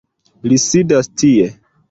Li 0.53 0.57
sidas 0.63 1.11
tie 1.23 1.47